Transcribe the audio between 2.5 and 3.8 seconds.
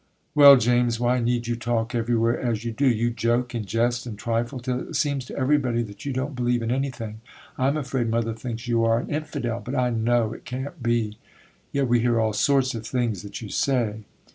you do? You joke, and